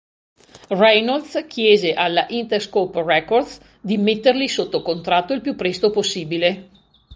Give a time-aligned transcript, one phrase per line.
[0.83, 6.69] Reynolds chiese alla Interscope Records di metterli sotto contratto il più presto possibile.